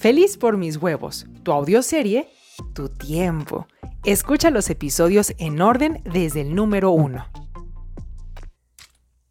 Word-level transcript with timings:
Feliz 0.00 0.38
por 0.38 0.56
mis 0.56 0.78
huevos, 0.78 1.26
tu 1.42 1.52
audioserie, 1.52 2.32
tu 2.72 2.88
tiempo. 2.88 3.66
Escucha 4.02 4.48
los 4.48 4.70
episodios 4.70 5.34
en 5.36 5.60
orden 5.60 6.02
desde 6.10 6.40
el 6.40 6.54
número 6.54 6.90
uno. 6.90 7.30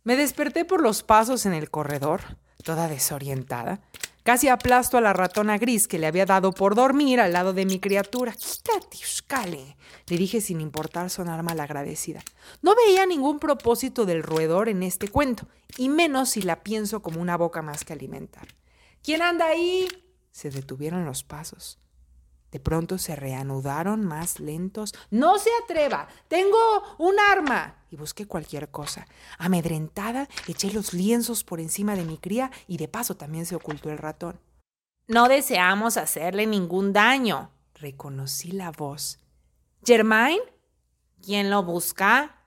Me 0.03 0.15
desperté 0.15 0.65
por 0.65 0.83
los 0.83 1.01
pasos 1.01 1.47
en 1.47 1.53
el 1.53 1.71
corredor, 1.71 2.21
toda 2.63 2.87
desorientada. 2.87 3.81
Casi 4.21 4.47
aplasto 4.47 4.99
a 4.99 5.01
la 5.01 5.11
ratona 5.11 5.57
gris 5.57 5.87
que 5.87 5.97
le 5.97 6.05
había 6.05 6.27
dado 6.27 6.51
por 6.51 6.75
dormir 6.75 7.19
al 7.19 7.33
lado 7.33 7.53
de 7.53 7.65
mi 7.65 7.79
criatura. 7.79 8.31
Quítate, 8.33 8.97
Ushkale, 8.97 9.75
le 10.05 10.17
dije 10.17 10.39
sin 10.39 10.61
importar 10.61 11.09
sonar 11.09 11.43
agradecida. 11.59 12.21
No 12.61 12.75
veía 12.75 13.07
ningún 13.07 13.39
propósito 13.39 14.05
del 14.05 14.21
roedor 14.21 14.69
en 14.69 14.83
este 14.83 15.07
cuento, 15.07 15.47
y 15.77 15.89
menos 15.89 16.29
si 16.29 16.43
la 16.43 16.61
pienso 16.61 17.01
como 17.01 17.19
una 17.19 17.37
boca 17.37 17.63
más 17.63 17.83
que 17.83 17.93
alimentar. 17.93 18.47
¿Quién 19.01 19.23
anda 19.23 19.47
ahí? 19.47 19.87
Se 20.31 20.49
detuvieron 20.49 21.05
los 21.05 21.23
pasos. 21.23 21.79
De 22.51 22.59
pronto 22.59 22.97
se 22.97 23.15
reanudaron 23.15 24.03
más 24.03 24.39
lentos. 24.39 24.93
No 25.11 25.37
se 25.37 25.49
atreva. 25.63 26.07
Tengo 26.27 26.57
un 26.97 27.15
arma. 27.19 27.75
Y 27.91 27.95
busqué 27.95 28.25
cualquier 28.25 28.69
cosa. 28.69 29.07
Amedrentada, 29.37 30.27
eché 30.47 30.71
los 30.71 30.93
lienzos 30.93 31.43
por 31.43 31.59
encima 31.59 31.95
de 31.95 32.05
mi 32.05 32.17
cría 32.17 32.51
y 32.67 32.77
de 32.77 32.87
paso 32.87 33.15
también 33.15 33.45
se 33.45 33.55
ocultó 33.55 33.91
el 33.91 33.99
ratón. 33.99 34.39
No 35.07 35.27
deseamos 35.27 35.97
hacerle 35.97 36.47
ningún 36.47 36.91
daño. 36.93 37.51
Reconocí 37.75 38.51
la 38.51 38.71
voz. 38.71 39.19
¿Germain? 39.83 40.39
¿Quién 41.23 41.49
lo 41.49 41.63
busca? 41.63 42.45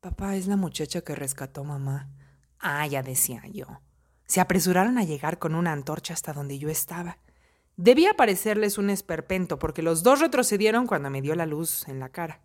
Papá 0.00 0.36
es 0.36 0.46
la 0.46 0.56
muchacha 0.56 1.02
que 1.02 1.14
rescató 1.14 1.64
mamá. 1.64 2.08
Ah, 2.58 2.86
ya 2.86 3.02
decía 3.02 3.42
yo. 3.52 3.66
Se 4.26 4.40
apresuraron 4.40 4.98
a 4.98 5.04
llegar 5.04 5.38
con 5.38 5.54
una 5.54 5.72
antorcha 5.72 6.14
hasta 6.14 6.32
donde 6.32 6.58
yo 6.58 6.68
estaba. 6.68 7.18
Debía 7.76 8.14
parecerles 8.14 8.78
un 8.78 8.90
esperpento 8.90 9.58
porque 9.58 9.82
los 9.82 10.02
dos 10.02 10.20
retrocedieron 10.20 10.86
cuando 10.86 11.10
me 11.10 11.22
dio 11.22 11.34
la 11.34 11.46
luz 11.46 11.88
en 11.88 12.00
la 12.00 12.10
cara. 12.10 12.40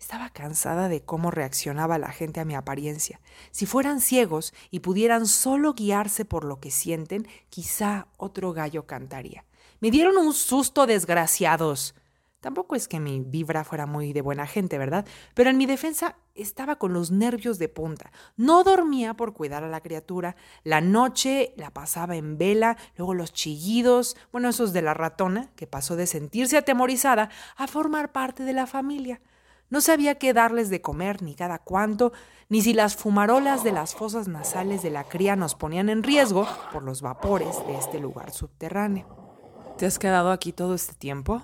Estaba 0.00 0.30
cansada 0.30 0.88
de 0.88 1.02
cómo 1.02 1.30
reaccionaba 1.30 1.98
la 1.98 2.10
gente 2.10 2.40
a 2.40 2.46
mi 2.46 2.54
apariencia. 2.54 3.20
Si 3.50 3.66
fueran 3.66 4.00
ciegos 4.00 4.54
y 4.70 4.80
pudieran 4.80 5.26
solo 5.26 5.74
guiarse 5.74 6.24
por 6.24 6.44
lo 6.44 6.58
que 6.58 6.70
sienten, 6.70 7.28
quizá 7.50 8.08
otro 8.16 8.54
gallo 8.54 8.86
cantaría. 8.86 9.44
Me 9.80 9.90
dieron 9.90 10.16
un 10.16 10.32
susto, 10.32 10.86
desgraciados. 10.86 11.94
Tampoco 12.40 12.74
es 12.74 12.88
que 12.88 13.00
mi 13.00 13.20
vibra 13.20 13.64
fuera 13.64 13.84
muy 13.84 14.14
de 14.14 14.22
buena 14.22 14.46
gente, 14.46 14.78
¿verdad? 14.78 15.06
Pero 15.34 15.50
en 15.50 15.58
mi 15.58 15.66
defensa 15.66 16.16
estaba 16.34 16.76
con 16.76 16.94
los 16.94 17.10
nervios 17.10 17.58
de 17.58 17.68
punta. 17.68 18.12
No 18.36 18.64
dormía 18.64 19.12
por 19.14 19.34
cuidar 19.34 19.62
a 19.62 19.68
la 19.68 19.82
criatura. 19.82 20.36
La 20.64 20.80
noche 20.80 21.52
la 21.56 21.70
pasaba 21.70 22.16
en 22.16 22.38
vela, 22.38 22.78
luego 22.96 23.12
los 23.12 23.34
chillidos, 23.34 24.16
bueno, 24.32 24.48
esos 24.48 24.72
de 24.72 24.80
la 24.80 24.94
ratona, 24.94 25.50
que 25.54 25.66
pasó 25.66 25.96
de 25.96 26.06
sentirse 26.06 26.56
atemorizada 26.56 27.28
a 27.56 27.66
formar 27.66 28.10
parte 28.10 28.44
de 28.44 28.54
la 28.54 28.66
familia. 28.66 29.20
No 29.68 29.82
sabía 29.82 30.16
qué 30.16 30.32
darles 30.32 30.70
de 30.70 30.80
comer, 30.80 31.22
ni 31.22 31.34
cada 31.34 31.58
cuánto, 31.58 32.12
ni 32.48 32.62
si 32.62 32.72
las 32.72 32.96
fumarolas 32.96 33.62
de 33.62 33.72
las 33.72 33.94
fosas 33.94 34.28
nasales 34.28 34.82
de 34.82 34.90
la 34.90 35.04
cría 35.04 35.36
nos 35.36 35.54
ponían 35.54 35.90
en 35.90 36.02
riesgo 36.02 36.48
por 36.72 36.82
los 36.82 37.02
vapores 37.02 37.64
de 37.66 37.76
este 37.76 38.00
lugar 38.00 38.32
subterráneo. 38.32 39.06
¿Te 39.76 39.86
has 39.86 39.98
quedado 39.98 40.32
aquí 40.32 40.52
todo 40.52 40.74
este 40.74 40.94
tiempo? 40.94 41.42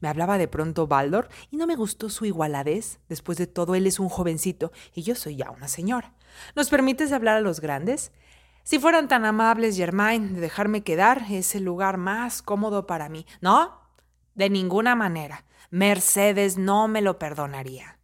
Me 0.00 0.08
hablaba 0.08 0.38
de 0.38 0.48
pronto 0.48 0.86
Baldor 0.86 1.28
y 1.50 1.56
no 1.56 1.66
me 1.66 1.76
gustó 1.76 2.10
su 2.10 2.24
igualadez. 2.24 3.00
Después 3.08 3.38
de 3.38 3.46
todo, 3.46 3.74
él 3.74 3.86
es 3.86 3.98
un 3.98 4.08
jovencito 4.08 4.72
y 4.94 5.02
yo 5.02 5.14
soy 5.14 5.36
ya 5.36 5.50
una 5.50 5.68
señora. 5.68 6.14
¿Nos 6.54 6.68
permites 6.68 7.12
hablar 7.12 7.36
a 7.36 7.40
los 7.40 7.60
grandes? 7.60 8.12
Si 8.62 8.78
fueran 8.78 9.08
tan 9.08 9.24
amables, 9.24 9.76
Germain, 9.76 10.34
de 10.34 10.40
dejarme 10.40 10.82
quedar, 10.82 11.24
es 11.30 11.54
el 11.54 11.64
lugar 11.64 11.96
más 11.96 12.42
cómodo 12.42 12.86
para 12.86 13.08
mí. 13.08 13.26
No, 13.40 13.80
de 14.34 14.50
ninguna 14.50 14.94
manera. 14.94 15.44
Mercedes 15.70 16.58
no 16.58 16.88
me 16.88 17.00
lo 17.00 17.18
perdonaría. 17.18 17.98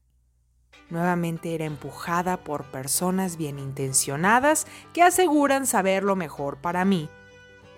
Nuevamente 0.89 1.55
era 1.55 1.65
empujada 1.65 2.45
por 2.45 2.71
personas 2.71 3.37
bien 3.37 3.59
intencionadas 3.59 4.67
que 4.93 5.03
aseguran 5.03 5.67
saber 5.67 6.05
lo 6.05 6.17
mejor 6.17 6.59
para 6.59 6.85
mí 6.85 7.09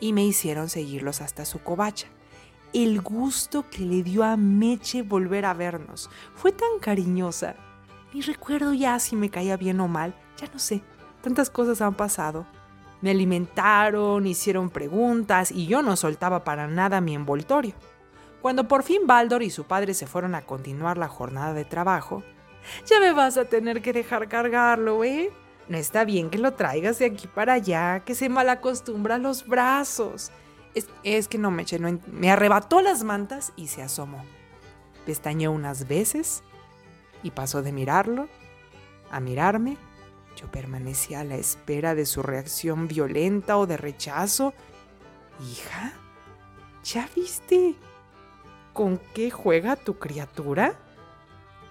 y 0.01 0.13
me 0.13 0.25
hicieron 0.25 0.69
seguirlos 0.69 1.21
hasta 1.21 1.45
su 1.45 1.63
covacha 1.63 2.09
el 2.75 3.01
gusto 3.01 3.65
que 3.71 3.83
le 3.83 4.03
dio 4.03 4.25
a 4.25 4.37
Meche 4.37 5.03
volver 5.03 5.47
a 5.47 5.55
vernos. 5.55 6.11
Fue 6.35 6.51
tan 6.51 6.81
cariñosa. 6.81 7.55
Ni 8.13 8.21
recuerdo 8.21 8.75
ya 8.75 8.99
si 8.99 9.15
me 9.15 9.31
caía 9.31 9.57
bien 9.57 9.81
o 9.81 9.87
mal, 9.87 10.15
ya 10.37 10.49
no 10.53 10.59
sé. 10.59 10.83
Tantas 11.23 11.51
cosas 11.51 11.81
han 11.81 11.95
pasado. 11.95 12.47
Me 13.01 13.13
alimentaron, 13.13 14.27
hicieron 14.27 14.71
preguntas 14.71 15.53
y 15.53 15.67
yo 15.67 15.83
no 15.83 15.97
soltaba 15.97 16.43
para 16.43 16.67
nada 16.67 17.01
mi 17.01 17.15
envoltorio. 17.15 17.75
Cuando 18.43 18.67
por 18.67 18.83
fin 18.83 19.07
Baldor 19.07 19.43
y 19.43 19.51
su 19.51 19.65
padre 19.65 19.95
se 19.95 20.07
fueron 20.07 20.35
a 20.35 20.43
continuar 20.43 20.99
la 20.99 21.09
jornada 21.09 21.55
de 21.55 21.65
trabajo, 21.65 22.23
ya 22.87 22.99
me 22.99 23.13
vas 23.13 23.37
a 23.37 23.45
tener 23.45 23.83
que 23.83 23.93
dejar 23.93 24.29
cargarlo, 24.29 25.05
¿eh? 25.05 25.33
No 25.69 25.79
está 25.79 26.05
bien 26.05 26.29
que 26.29 26.39
lo 26.39 26.55
traigas 26.55 26.99
de 26.99 27.07
aquí 27.07 27.27
para 27.27 27.55
allá, 27.55 28.01
que 28.01 28.15
se 28.15 28.29
malacostumbra 28.29 29.19
los 29.19 29.47
brazos. 29.47 30.31
Es, 30.75 31.29
que 31.29 31.39
no 31.39 31.51
me 31.51 31.63
eché, 31.63 31.79
me 31.79 32.31
arrebató 32.31 32.81
las 32.81 33.05
mantas 33.05 33.53
y 33.57 33.69
se 33.69 33.83
asomó. 33.83 34.25
Pestañeó 35.07 35.53
unas 35.53 35.87
veces 35.87 36.43
y 37.23 37.31
pasó 37.31 37.63
de 37.63 37.73
mirarlo 37.73 38.29
a 39.11 39.21
mirarme. 39.21 39.77
Yo 40.37 40.51
permanecía 40.51 41.21
a 41.21 41.25
la 41.25 41.37
espera 41.37 41.95
de 41.95 42.07
su 42.07 42.23
reacción 42.23 42.89
violenta 42.89 43.57
o 43.57 43.67
de 43.67 43.77
rechazo. 43.77 44.53
Hija, 45.41 45.93
¿ya 46.83 47.09
viste 47.15 47.77
con 48.73 48.99
qué 49.15 49.31
juega 49.31 49.77
tu 49.77 49.99
criatura? 49.99 50.75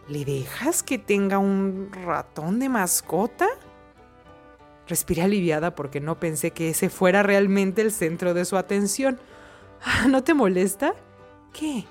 ¿Le 0.08 0.26
dejas 0.26 0.84
que 0.84 0.98
tenga 0.98 1.38
un 1.38 1.92
ratón 1.92 2.60
de 2.60 2.70
mascota? 2.70 3.48
Respiré 4.88 5.22
aliviada 5.22 5.76
porque 5.76 6.00
no 6.00 6.20
pensé 6.20 6.52
que 6.52 6.70
ese 6.70 6.90
fuera 6.90 7.24
realmente 7.24 7.82
el 7.82 7.92
centro 7.92 8.34
de 8.34 8.46
su 8.46 8.58
atención. 8.58 9.20
¿No 10.10 10.24
te 10.24 10.34
molesta? 10.34 10.94
¿Qué? 11.54 11.86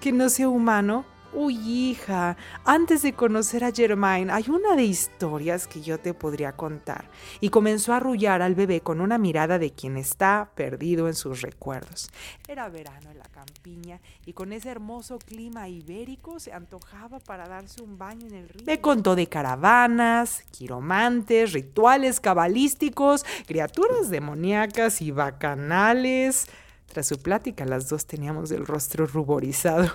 ¿Que 0.00 0.12
no 0.12 0.28
sea 0.28 0.48
humano? 0.48 1.04
Uy, 1.34 1.56
hija, 1.56 2.36
antes 2.66 3.00
de 3.00 3.14
conocer 3.14 3.64
a 3.64 3.72
Germain, 3.72 4.30
hay 4.30 4.50
una 4.50 4.76
de 4.76 4.84
historias 4.84 5.66
que 5.66 5.80
yo 5.80 5.98
te 5.98 6.12
podría 6.12 6.52
contar. 6.52 7.08
Y 7.40 7.48
comenzó 7.48 7.94
a 7.94 7.96
arrullar 7.96 8.42
al 8.42 8.54
bebé 8.54 8.82
con 8.82 9.00
una 9.00 9.16
mirada 9.16 9.58
de 9.58 9.70
quien 9.70 9.96
está 9.96 10.50
perdido 10.54 11.08
en 11.08 11.14
sus 11.14 11.40
recuerdos. 11.40 12.10
Era 12.46 12.68
verano 12.68 13.10
en 13.10 13.18
la 13.18 13.24
campiña 13.24 13.98
y 14.26 14.34
con 14.34 14.52
ese 14.52 14.68
hermoso 14.68 15.18
clima 15.18 15.70
ibérico 15.70 16.38
se 16.38 16.52
antojaba 16.52 17.18
para 17.18 17.48
darse 17.48 17.82
un 17.82 17.96
baño 17.96 18.26
en 18.26 18.34
el 18.34 18.48
río. 18.50 18.66
Me 18.66 18.82
contó 18.82 19.16
de 19.16 19.26
caravanas, 19.26 20.44
quiromantes, 20.50 21.54
rituales 21.54 22.20
cabalísticos, 22.20 23.24
criaturas 23.46 24.10
demoníacas 24.10 25.00
y 25.00 25.12
bacanales. 25.12 26.46
Tras 26.92 27.06
su 27.06 27.16
plática, 27.16 27.64
las 27.64 27.88
dos 27.88 28.04
teníamos 28.04 28.50
el 28.50 28.66
rostro 28.66 29.06
ruborizado. 29.06 29.90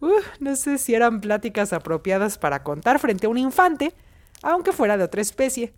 No 0.40 0.56
sé 0.56 0.78
si 0.78 0.94
eran 0.94 1.20
pláticas 1.20 1.74
apropiadas 1.74 2.38
para 2.38 2.62
contar 2.62 2.98
frente 2.98 3.26
a 3.26 3.28
un 3.28 3.36
infante, 3.36 3.92
aunque 4.42 4.72
fuera 4.72 4.96
de 4.96 5.04
otra 5.04 5.20
especie. 5.20 5.74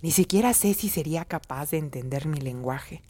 Ni 0.00 0.12
siquiera 0.12 0.54
sé 0.54 0.72
si 0.72 0.88
sería 0.88 1.26
capaz 1.26 1.72
de 1.72 1.76
entender 1.76 2.26
mi 2.26 2.40
lenguaje. 2.40 3.02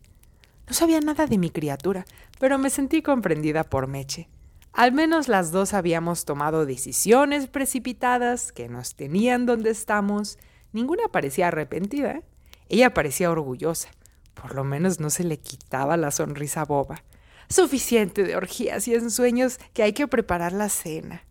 No 0.66 0.75
sabía 0.75 0.99
nada 1.00 1.28
de 1.28 1.38
mi 1.38 1.50
criatura, 1.50 2.04
pero 2.41 2.59
me 2.59 2.71
sentí 2.71 3.00
comprendida 3.00 3.62
por 3.62 3.87
Meche. 3.87 4.28
Al 4.72 4.91
menos 4.91 5.28
las 5.28 5.53
dos 5.53 5.72
habíamos 5.72 6.25
tomado 6.25 6.66
decisiones 6.66 7.47
precipitadas 7.47 8.50
que 8.50 8.69
nos 8.69 8.97
tenían 8.97 9.47
donde 9.47 9.71
estamos. 9.71 10.37
Ninguna 10.72 11.04
parecía 11.12 11.47
arrepentida. 11.47 12.10
¿eh? 12.10 12.22
Ella 12.69 12.93
parecía 12.93 13.31
orgullosa. 13.31 13.88
Por 14.41 14.54
lo 14.54 14.64
menos 14.64 15.00
no 15.00 15.10
se 15.10 15.24
le 15.24 15.38
quitaba 15.38 15.97
la 15.97 16.10
sonrisa 16.10 16.64
boba. 16.64 17.02
Suficiente 17.48 18.22
de 18.22 18.36
orgías 18.36 18.86
y 18.86 18.94
ensueños 18.94 19.59
que 19.72 19.83
hay 19.83 19.92
que 19.92 20.06
preparar 20.06 20.53
la 20.53 20.68
cena. 20.68 21.22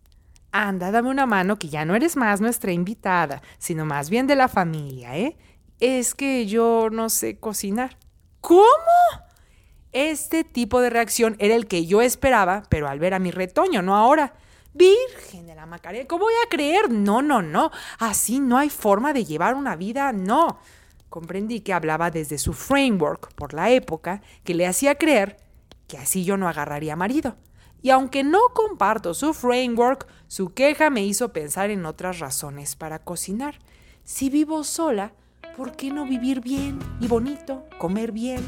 Anda, 0.50 0.90
dame 0.90 1.10
una 1.10 1.26
mano 1.26 1.58
que 1.58 1.68
ya 1.68 1.84
no 1.84 1.94
eres 1.94 2.16
más 2.16 2.40
nuestra 2.40 2.72
invitada, 2.72 3.42
sino 3.58 3.84
más 3.84 4.10
bien 4.10 4.26
de 4.26 4.36
la 4.36 4.48
familia, 4.48 5.16
¿eh? 5.16 5.36
Es 5.80 6.14
que 6.14 6.46
yo 6.46 6.88
no 6.90 7.10
sé 7.10 7.38
cocinar. 7.38 7.96
¿Cómo? 8.40 8.66
Este 9.92 10.44
tipo 10.44 10.80
de 10.80 10.90
reacción 10.90 11.36
era 11.38 11.54
el 11.54 11.66
que 11.66 11.86
yo 11.86 12.00
esperaba, 12.00 12.62
pero 12.68 12.88
al 12.88 12.98
ver 12.98 13.14
a 13.14 13.18
mi 13.18 13.30
retoño, 13.30 13.82
no 13.82 13.94
ahora. 13.94 14.34
Virgen 14.72 15.46
de 15.46 15.54
la 15.54 15.64
Macarena, 15.64 16.06
¿cómo 16.06 16.24
voy 16.24 16.34
a 16.44 16.48
creer? 16.48 16.90
No, 16.90 17.22
no, 17.22 17.40
no. 17.40 17.70
Así 17.98 18.40
no 18.40 18.58
hay 18.58 18.68
forma 18.68 19.12
de 19.12 19.24
llevar 19.24 19.54
una 19.54 19.76
vida, 19.76 20.12
no. 20.12 20.58
Comprendí 21.08 21.60
que 21.60 21.72
hablaba 21.72 22.10
desde 22.10 22.38
su 22.38 22.52
framework 22.52 23.32
por 23.34 23.54
la 23.54 23.70
época 23.70 24.22
que 24.44 24.54
le 24.54 24.66
hacía 24.66 24.96
creer 24.96 25.36
que 25.86 25.98
así 25.98 26.24
yo 26.24 26.36
no 26.36 26.48
agarraría 26.48 26.96
marido. 26.96 27.36
Y 27.82 27.90
aunque 27.90 28.24
no 28.24 28.40
comparto 28.52 29.14
su 29.14 29.32
framework, 29.34 30.06
su 30.26 30.54
queja 30.54 30.90
me 30.90 31.04
hizo 31.04 31.32
pensar 31.32 31.70
en 31.70 31.86
otras 31.86 32.18
razones 32.18 32.74
para 32.74 32.98
cocinar. 32.98 33.58
Si 34.04 34.30
vivo 34.30 34.64
sola, 34.64 35.12
¿por 35.56 35.76
qué 35.76 35.90
no 35.90 36.04
vivir 36.04 36.40
bien 36.40 36.78
y 37.00 37.06
bonito, 37.06 37.64
comer 37.78 38.12
bien? 38.12 38.44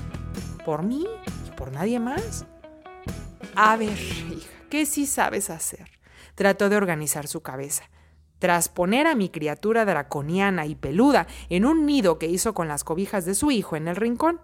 Por 0.64 0.82
mí 0.82 1.06
y 1.46 1.50
por 1.52 1.72
nadie 1.72 2.00
más. 2.00 2.46
A 3.55 3.76
ver, 3.76 3.99
hija, 3.99 4.50
¿qué 4.70 4.87
sí 4.87 5.06
sabes 5.06 5.50
hacer? 5.50 5.88
Trató 6.34 6.69
de 6.69 6.76
organizar 6.76 7.28
su 7.28 7.40
cabeza. 7.40 7.84
Tras 8.38 8.69
poner 8.69 9.06
a 9.06 9.14
mi 9.14 9.29
criatura 9.29 9.85
draconiana 9.85 10.67
y 10.67 10.75
peluda 10.75 11.26
en 11.49 11.64
un 11.64 11.87
nido 11.87 12.19
que 12.19 12.29
hizo 12.29 12.55
con 12.55 12.69
las 12.69 12.85
cobijas 12.85 13.25
de 13.25 13.35
su 13.35 13.50
hijo 13.50 13.76
en 13.76 13.88
el 13.88 13.96
rincón, 13.96 14.40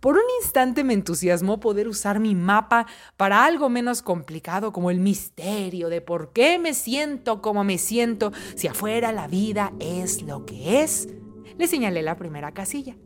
por 0.00 0.16
un 0.16 0.24
instante 0.42 0.84
me 0.84 0.92
entusiasmó 0.92 1.60
poder 1.60 1.88
usar 1.88 2.20
mi 2.20 2.34
mapa 2.34 2.86
para 3.16 3.44
algo 3.44 3.70
menos 3.70 4.02
complicado 4.02 4.70
como 4.70 4.90
el 4.90 5.00
misterio 5.00 5.88
de 5.88 6.02
por 6.02 6.32
qué 6.32 6.58
me 6.58 6.74
siento 6.74 7.40
como 7.40 7.64
me 7.64 7.78
siento 7.78 8.30
si 8.54 8.68
afuera 8.68 9.12
la 9.12 9.28
vida 9.28 9.72
es 9.80 10.20
lo 10.20 10.44
que 10.44 10.82
es. 10.82 11.08
Le 11.56 11.66
señalé 11.66 12.02
la 12.02 12.16
primera 12.16 12.52
casilla. 12.52 12.96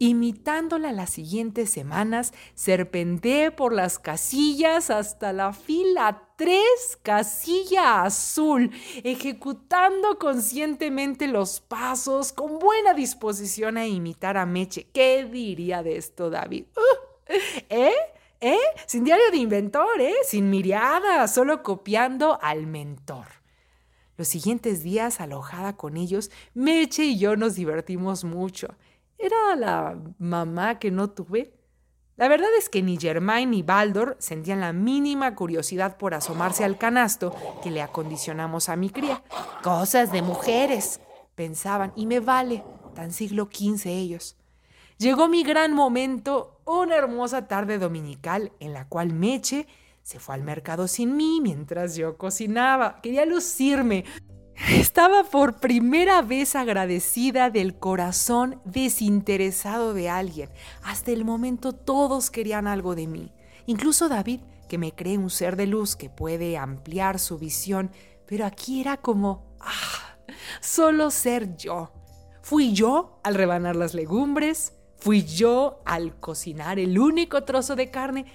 Imitándola 0.00 0.92
las 0.92 1.10
siguientes 1.10 1.70
semanas, 1.70 2.32
serpenteé 2.54 3.50
por 3.50 3.72
las 3.72 3.98
casillas 3.98 4.90
hasta 4.90 5.32
la 5.32 5.52
fila 5.52 6.28
3, 6.36 6.60
casilla 7.02 8.02
azul, 8.04 8.70
ejecutando 9.02 10.18
conscientemente 10.18 11.26
los 11.26 11.58
pasos 11.60 12.32
con 12.32 12.60
buena 12.60 12.94
disposición 12.94 13.76
a 13.76 13.88
imitar 13.88 14.36
a 14.36 14.46
Meche. 14.46 14.86
¿Qué 14.92 15.24
diría 15.24 15.82
de 15.82 15.96
esto, 15.96 16.30
David? 16.30 16.66
¿Eh? 17.68 17.92
¿Eh? 18.40 18.58
Sin 18.86 19.02
diario 19.02 19.32
de 19.32 19.38
inventor, 19.38 20.00
¿eh? 20.00 20.14
Sin 20.24 20.48
miriada, 20.48 21.26
solo 21.26 21.64
copiando 21.64 22.38
al 22.40 22.68
mentor. 22.68 23.26
Los 24.16 24.28
siguientes 24.28 24.84
días, 24.84 25.20
alojada 25.20 25.76
con 25.76 25.96
ellos, 25.96 26.30
Meche 26.54 27.04
y 27.04 27.18
yo 27.18 27.36
nos 27.36 27.56
divertimos 27.56 28.22
mucho. 28.22 28.76
Era 29.18 29.56
la 29.56 29.98
mamá 30.18 30.78
que 30.78 30.92
no 30.92 31.10
tuve. 31.10 31.52
La 32.16 32.28
verdad 32.28 32.48
es 32.56 32.68
que 32.68 32.82
ni 32.82 32.96
Germain 32.96 33.50
ni 33.50 33.62
Baldor 33.62 34.16
sentían 34.20 34.60
la 34.60 34.72
mínima 34.72 35.34
curiosidad 35.34 35.96
por 35.96 36.14
asomarse 36.14 36.64
al 36.64 36.78
canasto 36.78 37.34
que 37.62 37.70
le 37.70 37.82
acondicionamos 37.82 38.68
a 38.68 38.76
mi 38.76 38.90
cría. 38.90 39.22
Cosas 39.62 40.12
de 40.12 40.22
mujeres, 40.22 41.00
pensaban, 41.34 41.92
y 41.96 42.06
me 42.06 42.20
vale, 42.20 42.64
tan 42.94 43.12
siglo 43.12 43.48
XV 43.52 43.86
ellos. 43.86 44.36
Llegó 44.98 45.28
mi 45.28 45.44
gran 45.44 45.74
momento, 45.74 46.60
una 46.64 46.96
hermosa 46.96 47.46
tarde 47.46 47.78
dominical 47.78 48.52
en 48.58 48.72
la 48.72 48.88
cual 48.88 49.12
Meche 49.12 49.66
se 50.02 50.18
fue 50.18 50.34
al 50.34 50.42
mercado 50.42 50.88
sin 50.88 51.16
mí 51.16 51.40
mientras 51.40 51.94
yo 51.94 52.16
cocinaba. 52.16 53.00
Quería 53.02 53.26
lucirme, 53.26 54.04
estaba 54.66 55.24
por 55.24 55.60
primera 55.60 56.22
vez 56.22 56.56
agradecida 56.56 57.50
del 57.50 57.76
corazón 57.76 58.60
desinteresado 58.64 59.94
de 59.94 60.08
alguien. 60.08 60.50
Hasta 60.82 61.12
el 61.12 61.24
momento 61.24 61.72
todos 61.72 62.30
querían 62.30 62.66
algo 62.66 62.94
de 62.94 63.06
mí. 63.06 63.32
Incluso 63.66 64.08
David, 64.08 64.40
que 64.68 64.78
me 64.78 64.92
cree 64.92 65.18
un 65.18 65.30
ser 65.30 65.56
de 65.56 65.66
luz 65.66 65.96
que 65.96 66.10
puede 66.10 66.58
ampliar 66.58 67.18
su 67.18 67.38
visión, 67.38 67.90
pero 68.26 68.44
aquí 68.44 68.80
era 68.80 68.96
como, 68.98 69.56
ah, 69.60 70.16
solo 70.60 71.10
ser 71.10 71.56
yo. 71.56 71.92
Fui 72.42 72.72
yo 72.72 73.20
al 73.22 73.34
rebanar 73.34 73.76
las 73.76 73.94
legumbres, 73.94 74.74
fui 74.96 75.24
yo 75.24 75.80
al 75.84 76.18
cocinar 76.18 76.78
el 76.78 76.98
único 76.98 77.44
trozo 77.44 77.76
de 77.76 77.90
carne, 77.90 78.26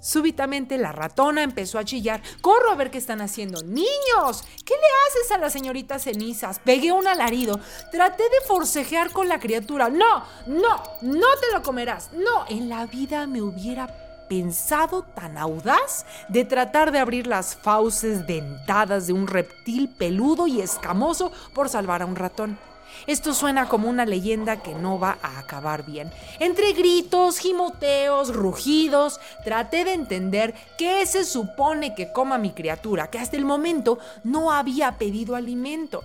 Súbitamente 0.00 0.78
la 0.78 0.92
ratona 0.92 1.42
empezó 1.42 1.78
a 1.78 1.84
chillar. 1.84 2.22
Corro 2.40 2.72
a 2.72 2.76
ver 2.76 2.90
qué 2.90 2.98
están 2.98 3.20
haciendo. 3.20 3.62
Niños, 3.62 4.44
¿qué 4.64 4.74
le 4.74 5.20
haces 5.20 5.32
a 5.32 5.38
la 5.38 5.50
señorita 5.50 5.98
cenizas? 5.98 6.58
Pegué 6.58 6.92
un 6.92 7.06
alarido. 7.06 7.60
Traté 7.92 8.22
de 8.22 8.46
forcejear 8.46 9.12
con 9.12 9.28
la 9.28 9.38
criatura. 9.38 9.90
No, 9.90 10.24
no, 10.46 10.82
no 11.02 11.26
te 11.40 11.52
lo 11.52 11.62
comerás. 11.62 12.10
No, 12.12 12.46
en 12.48 12.68
la 12.68 12.86
vida 12.86 13.26
me 13.26 13.42
hubiera 13.42 14.26
pensado 14.30 15.02
tan 15.02 15.36
audaz 15.36 16.06
de 16.28 16.44
tratar 16.44 16.92
de 16.92 17.00
abrir 17.00 17.26
las 17.26 17.56
fauces 17.56 18.26
dentadas 18.28 19.08
de 19.08 19.12
un 19.12 19.26
reptil 19.26 19.88
peludo 19.88 20.46
y 20.46 20.60
escamoso 20.60 21.32
por 21.52 21.68
salvar 21.68 22.02
a 22.02 22.06
un 22.06 22.16
ratón. 22.16 22.69
Esto 23.06 23.34
suena 23.34 23.68
como 23.68 23.88
una 23.88 24.06
leyenda 24.06 24.62
que 24.62 24.74
no 24.74 24.98
va 24.98 25.18
a 25.22 25.38
acabar 25.38 25.84
bien. 25.84 26.12
Entre 26.38 26.72
gritos, 26.72 27.38
gimoteos, 27.38 28.34
rugidos, 28.34 29.20
traté 29.44 29.84
de 29.84 29.94
entender 29.94 30.54
qué 30.78 31.04
se 31.06 31.24
supone 31.24 31.94
que 31.94 32.12
coma 32.12 32.38
mi 32.38 32.50
criatura, 32.50 33.10
que 33.10 33.18
hasta 33.18 33.36
el 33.36 33.44
momento 33.44 33.98
no 34.24 34.52
había 34.52 34.98
pedido 34.98 35.36
alimento. 35.36 36.02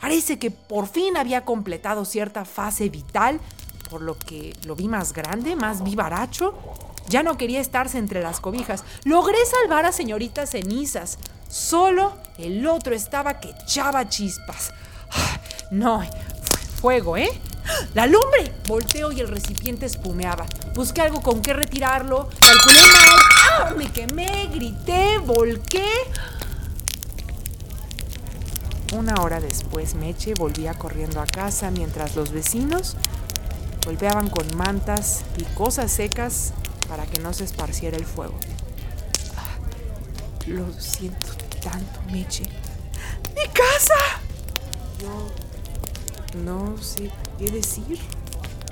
Parece 0.00 0.38
que 0.38 0.50
por 0.50 0.86
fin 0.86 1.16
había 1.16 1.44
completado 1.44 2.04
cierta 2.04 2.44
fase 2.44 2.88
vital, 2.88 3.40
por 3.90 4.02
lo 4.02 4.18
que 4.18 4.54
lo 4.64 4.76
vi 4.76 4.88
más 4.88 5.12
grande, 5.12 5.56
más 5.56 5.82
vivaracho. 5.82 6.54
Ya 7.08 7.22
no 7.22 7.36
quería 7.36 7.60
estarse 7.60 7.98
entre 7.98 8.20
las 8.20 8.40
cobijas. 8.40 8.84
Logré 9.04 9.38
salvar 9.46 9.86
a 9.86 9.92
señorita 9.92 10.46
cenizas. 10.46 11.18
Solo 11.48 12.14
el 12.36 12.66
otro 12.66 12.94
estaba 12.94 13.40
que 13.40 13.50
echaba 13.50 14.08
chispas. 14.08 14.72
No, 15.70 16.02
fuego, 16.80 17.16
¿eh? 17.16 17.28
¡La 17.94 18.06
lumbre! 18.06 18.52
Volteo 18.68 19.10
y 19.12 19.20
el 19.20 19.28
recipiente 19.28 19.86
espumeaba. 19.86 20.46
Busqué 20.74 21.02
algo 21.02 21.20
con 21.20 21.42
qué 21.42 21.52
retirarlo. 21.52 22.28
Calculé 22.40 22.80
mal. 22.80 23.08
¡Ah! 23.50 23.74
Me 23.76 23.90
quemé, 23.90 24.48
grité, 24.52 25.18
volqué. 25.18 25.88
Una 28.94 29.14
hora 29.20 29.40
después, 29.40 29.94
Meche 29.94 30.34
volvía 30.34 30.74
corriendo 30.74 31.20
a 31.20 31.26
casa 31.26 31.70
mientras 31.70 32.14
los 32.14 32.30
vecinos 32.30 32.96
golpeaban 33.86 34.28
con 34.28 34.44
mantas 34.56 35.22
y 35.36 35.44
cosas 35.54 35.92
secas 35.92 36.52
para 36.88 37.06
que 37.06 37.20
no 37.20 37.32
se 37.32 37.44
esparciera 37.44 37.96
el 37.96 38.04
fuego. 38.04 38.34
Ah, 39.36 39.58
lo 40.48 40.72
siento 40.80 41.28
tanto, 41.62 42.00
Meche. 42.10 42.42
¡Mi 43.36 43.46
casa! 43.52 43.94
Yo 45.00 46.40
no 46.44 46.76
sé 46.82 47.10
qué 47.38 47.50
decir. 47.50 47.98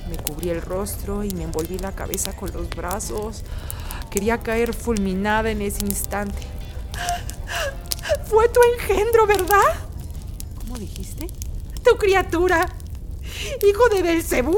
Me 0.08 0.16
cubrí 0.18 0.50
el 0.50 0.60
rostro 0.60 1.24
y 1.24 1.30
me 1.30 1.44
envolví 1.44 1.78
la 1.78 1.92
cabeza 1.92 2.34
con 2.36 2.52
los 2.52 2.68
brazos. 2.70 3.42
Quería 4.10 4.38
caer 4.38 4.74
fulminada 4.74 5.50
en 5.50 5.62
ese 5.62 5.84
instante. 5.84 6.42
Fue 8.26 8.48
tu 8.48 8.60
engendro, 8.74 9.26
¿verdad? 9.26 9.86
¿Cómo 10.58 10.78
dijiste? 10.78 11.26
Tu 11.82 11.96
criatura. 11.96 12.68
Hijo 13.66 13.88
de 13.88 14.02
Belcebú. 14.02 14.56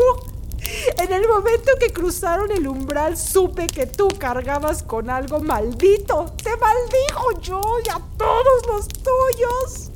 En 0.98 1.12
el 1.12 1.28
momento 1.28 1.72
que 1.78 1.92
cruzaron 1.92 2.50
el 2.50 2.66
umbral 2.66 3.16
supe 3.16 3.68
que 3.68 3.86
tú 3.86 4.08
cargabas 4.18 4.82
con 4.82 5.10
algo 5.10 5.40
maldito. 5.40 6.34
Te 6.42 6.50
maldijo 6.56 7.40
yo 7.40 7.60
y 7.84 7.88
a 7.88 8.00
todos 8.16 8.66
los 8.66 8.88
tuyos. 8.88 9.90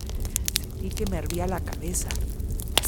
Sentí 0.81 0.95
que 0.95 1.11
me 1.11 1.19
hervía 1.19 1.47
la 1.47 1.61
cabeza 1.61 2.09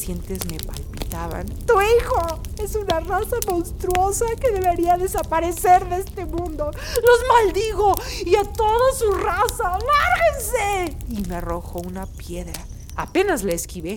me 0.08 0.58
palpitaban. 0.66 1.46
Tu 1.66 1.80
hijo 1.80 2.40
es 2.58 2.74
una 2.74 3.00
raza 3.00 3.36
monstruosa 3.46 4.26
que 4.40 4.50
debería 4.50 4.96
desaparecer 4.96 5.88
de 5.88 5.98
este 5.98 6.26
mundo. 6.26 6.70
Los 6.72 7.20
maldigo 7.28 7.94
y 8.24 8.34
a 8.34 8.44
toda 8.44 8.92
su 8.92 9.12
raza. 9.12 9.78
¡Lárguense! 9.78 10.96
Y 11.08 11.28
me 11.28 11.36
arrojó 11.36 11.80
una 11.80 12.06
piedra. 12.06 12.60
Apenas 12.96 13.44
la 13.44 13.52
esquivé. 13.52 13.94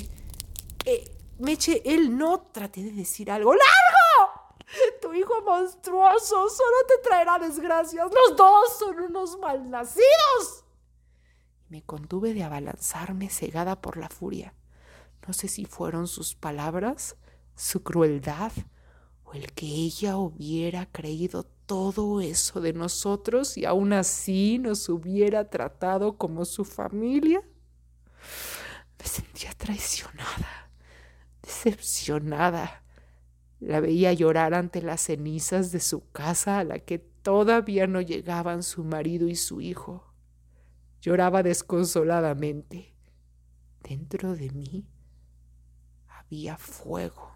Eh, 0.86 1.12
Meche, 1.40 1.82
él 1.86 2.16
no 2.18 2.40
traté 2.52 2.84
de 2.84 2.92
decir 2.92 3.32
algo. 3.32 3.54
¡Largo! 3.54 4.56
Tu 5.02 5.14
hijo 5.14 5.42
monstruoso 5.42 6.50
solo 6.50 6.78
te 6.88 6.98
traerá 7.08 7.40
desgracias. 7.40 8.08
Los 8.14 8.38
dos 8.38 8.78
son 8.78 9.00
unos 9.00 9.40
malnacidos. 9.40 10.65
Me 11.70 11.82
contuve 11.82 12.34
de 12.34 12.44
abalanzarme 12.44 13.30
cegada 13.30 13.82
por 13.82 13.98
la 13.98 14.10
furia. 14.10 14.54
No 15.28 15.34
sé 15.34 15.48
si 15.48 15.66
fueron 15.66 16.08
sus 16.08 16.36
palabras, 16.36 17.18
su 17.56 17.82
crueldad, 17.82 18.52
o 19.24 19.34
el 19.34 19.52
que 19.54 19.66
ella 19.66 20.18
hubiera 20.18 20.86
creído 20.86 21.44
todo 21.66 22.22
eso 22.22 22.62
de 22.62 22.74
nosotros 22.74 23.58
y 23.58 23.66
aún 23.66 23.94
así 23.94 24.60
nos 24.60 24.88
hubiera 24.90 25.50
tratado 25.50 26.18
como 26.18 26.46
su 26.46 26.64
familia. 26.64 27.42
Me 29.00 29.06
sentía 29.06 29.52
traicionada, 29.54 30.70
decepcionada. 31.42 32.84
La 33.60 33.80
veía 33.80 34.14
llorar 34.14 34.54
ante 34.54 34.82
las 34.82 35.02
cenizas 35.02 35.72
de 35.72 35.80
su 35.80 36.10
casa 36.12 36.60
a 36.60 36.64
la 36.64 36.80
que 36.80 37.00
todavía 37.00 37.88
no 37.88 38.02
llegaban 38.02 38.62
su 38.62 38.84
marido 38.84 39.28
y 39.28 39.36
su 39.36 39.62
hijo. 39.62 40.15
Lloraba 41.06 41.44
desconsoladamente. 41.44 42.96
Dentro 43.88 44.36
de 44.36 44.50
mí 44.50 44.88
había 46.08 46.58
fuego 46.58 47.32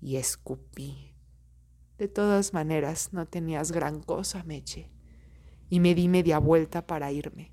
y 0.00 0.16
escupí. 0.16 1.14
De 1.96 2.08
todas 2.08 2.54
maneras, 2.54 3.12
no 3.12 3.24
tenías 3.28 3.70
gran 3.70 4.02
cosa, 4.02 4.42
Meche, 4.42 4.90
y 5.70 5.78
me 5.78 5.94
di 5.94 6.08
media 6.08 6.40
vuelta 6.40 6.84
para 6.88 7.12
irme. 7.12 7.52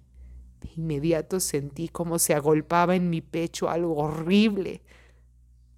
De 0.61 0.71
inmediato 0.77 1.39
sentí 1.39 1.89
como 1.89 2.17
se 2.17 2.33
agolpaba 2.33 2.95
en 2.95 3.11
mi 3.11 3.21
pecho 3.21 3.69
algo 3.69 3.95
horrible. 3.97 4.81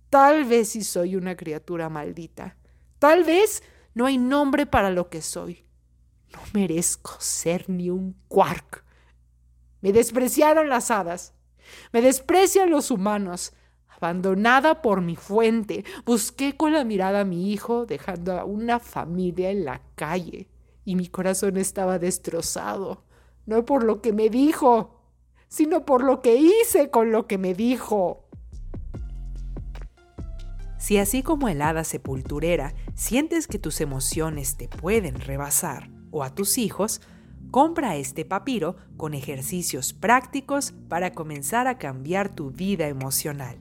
Tal 0.10 0.46
vez 0.46 0.70
si 0.70 0.82
soy 0.82 1.18
una 1.18 1.36
criatura 1.36 1.90
maldita. 1.90 2.56
Tal 3.00 3.26
vez 3.26 3.62
No 3.94 4.06
hay 4.06 4.18
nombre 4.18 4.66
para 4.66 4.92
lo 4.92 5.10
que 5.10 5.22
soy. 5.22 5.66
No 6.32 6.40
merezco 6.54 7.18
ser 7.20 7.70
ni 7.70 7.90
un 7.90 8.16
quark. 8.30 8.85
Me 9.86 9.94
despreciaron 9.94 10.68
las 10.68 10.90
hadas. 10.90 11.36
Me 11.94 12.02
desprecian 12.02 12.72
los 12.72 12.90
humanos. 12.90 13.54
Abandonada 13.88 14.82
por 14.82 15.02
mi 15.02 15.16
fuente, 15.16 15.86
busqué 16.08 16.58
con 16.58 16.74
la 16.74 16.84
mirada 16.84 17.20
a 17.20 17.24
mi 17.24 17.54
hijo, 17.54 17.86
dejando 17.86 18.34
a 18.34 18.46
una 18.46 18.80
familia 18.80 19.52
en 19.52 19.64
la 19.64 19.84
calle. 19.94 20.50
Y 20.86 20.96
mi 20.96 21.08
corazón 21.08 21.58
estaba 21.58 22.00
destrozado, 22.00 23.04
no 23.46 23.64
por 23.64 23.84
lo 23.84 24.02
que 24.02 24.12
me 24.12 24.32
dijo, 24.32 25.02
sino 25.50 25.86
por 25.86 26.04
lo 26.04 26.20
que 26.20 26.36
hice 26.36 26.90
con 26.90 27.12
lo 27.12 27.28
que 27.28 27.38
me 27.38 27.54
dijo. 27.54 28.28
Si 30.80 30.98
así 30.98 31.22
como 31.22 31.48
el 31.48 31.62
hada 31.62 31.84
sepulturera 31.84 32.74
sientes 32.96 33.46
que 33.46 33.60
tus 33.60 33.82
emociones 33.82 34.58
te 34.58 34.68
pueden 34.68 35.20
rebasar, 35.20 35.92
o 36.10 36.24
a 36.24 36.34
tus 36.34 36.58
hijos, 36.58 37.02
compra 37.52 37.96
este 37.96 38.26
papiro 38.26 38.76
con 38.98 39.14
ejercicios 39.14 39.94
prácticos 39.94 40.74
para 40.90 41.14
comenzar 41.14 41.68
a 41.68 41.78
cambiar 41.78 42.30
tu 42.30 42.52
vida 42.52 42.88
emocional. 42.88 43.58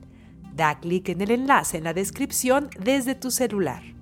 Da 0.53 0.79
clic 0.79 1.09
en 1.09 1.21
el 1.21 1.31
enlace 1.31 1.77
en 1.77 1.83
la 1.83 1.93
descripción 1.93 2.69
desde 2.79 3.15
tu 3.15 3.31
celular. 3.31 3.94